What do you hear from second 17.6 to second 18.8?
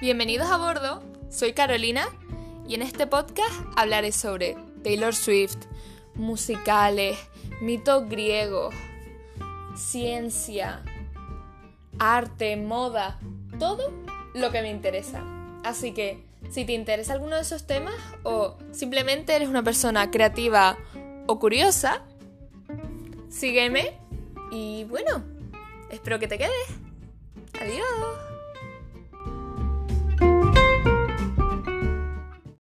temas o